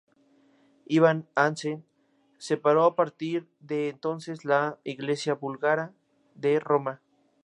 [0.87, 1.85] Iván Asen
[2.39, 5.93] separó a partir de entonces la Iglesia búlgara
[6.33, 7.03] de Roma.